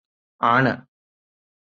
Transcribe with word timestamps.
ആണ് 0.41 0.73